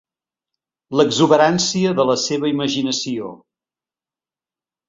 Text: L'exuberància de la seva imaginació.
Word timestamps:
L'exuberància 0.99 1.93
de 2.01 2.07
la 2.13 2.17
seva 2.23 2.51
imaginació. 2.55 3.31